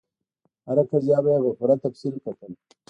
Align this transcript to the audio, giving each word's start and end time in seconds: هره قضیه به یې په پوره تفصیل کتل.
هره 0.67 0.83
قضیه 0.89 1.17
به 1.23 1.29
یې 1.33 1.39
په 1.45 1.51
پوره 1.57 1.75
تفصیل 1.83 2.15
کتل. 2.23 2.51